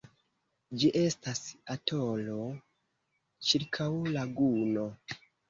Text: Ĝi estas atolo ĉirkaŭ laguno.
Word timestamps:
Ĝi 0.83 0.87
estas 1.01 1.41
atolo 1.73 2.39
ĉirkaŭ 3.51 3.89
laguno. 4.19 4.89